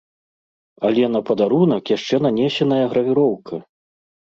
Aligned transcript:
Але 0.89 1.03
на 1.17 1.21
падарунак 1.29 1.95
яшчэ 1.97 2.15
нанесеная 2.29 2.85
гравіроўка! 2.97 3.67